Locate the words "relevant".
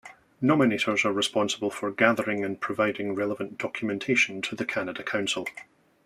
3.13-3.59